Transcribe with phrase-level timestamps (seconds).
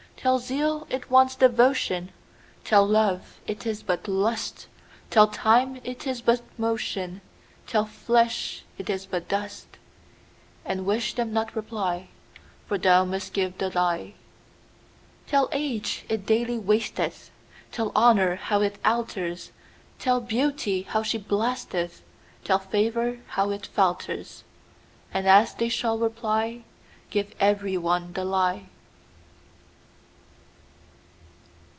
[0.23, 2.11] Tell zeal it wants devotion;
[2.63, 4.67] Tell love it is but lust;
[5.09, 7.21] Tell time it is but motion;
[7.65, 12.09] Tell flesh it is but dust:And wish them not reply,
[12.67, 14.13] For thou must give the lie.
[15.25, 17.31] Tell age it daily wasteth;
[17.71, 19.51] Tell honour how it alters;
[19.97, 22.03] Tell beauty how she blasteth;
[22.43, 26.61] Tell favour how it falters:And as they shall reply,
[27.09, 28.67] Give every one the lie.